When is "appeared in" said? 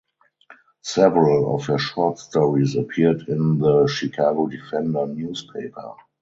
2.75-3.59